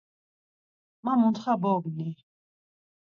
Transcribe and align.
Ma 1.03 1.13
mutxa 1.21 1.53
bogni…. 1.61 2.09